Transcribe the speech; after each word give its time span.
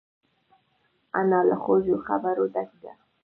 انا 1.19 1.39
له 1.49 1.55
خوږو 1.63 1.95
خبرو 2.07 2.43
ډکه 2.53 2.77
ده 2.83 2.93